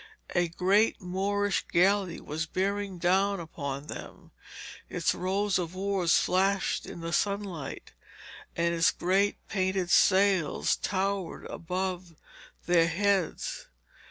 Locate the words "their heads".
12.65-13.67